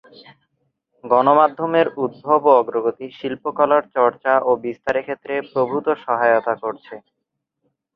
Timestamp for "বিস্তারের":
4.63-5.05